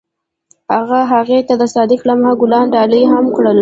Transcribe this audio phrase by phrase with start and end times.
[0.75, 3.59] هغه هغې ته د صادق لمحه ګلان ډالۍ هم کړل.